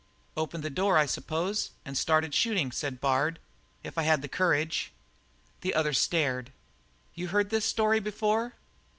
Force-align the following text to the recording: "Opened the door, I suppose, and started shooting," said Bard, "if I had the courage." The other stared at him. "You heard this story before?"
"Opened 0.35 0.63
the 0.63 0.71
door, 0.71 0.97
I 0.97 1.05
suppose, 1.05 1.69
and 1.85 1.95
started 1.95 2.33
shooting," 2.33 2.71
said 2.71 2.99
Bard, 2.99 3.37
"if 3.83 3.99
I 3.99 4.01
had 4.01 4.23
the 4.23 4.27
courage." 4.27 4.91
The 5.61 5.75
other 5.75 5.93
stared 5.93 6.47
at 6.47 6.49
him. 6.49 6.53
"You 7.13 7.27
heard 7.27 7.51
this 7.51 7.65
story 7.65 7.99
before?" 7.99 8.55